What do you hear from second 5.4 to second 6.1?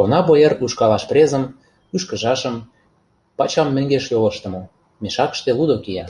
лудо кия.